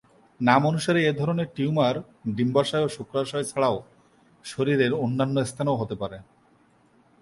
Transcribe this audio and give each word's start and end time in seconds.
নাম 0.39 0.61
অনুসারে 0.65 0.99
এ 1.03 1.11
ধরনের 1.19 1.47
টিউমার 1.55 1.95
ডিম্বাশয় 2.35 2.85
ও 2.85 2.93
শুক্রাশয় 2.97 3.45
ছাড়াও 3.45 3.77
শরীরের 4.45 4.91
অন্যান্য 5.03 5.37
স্থানেও 5.45 5.79
হতে 5.81 5.95
পারে। 6.01 6.17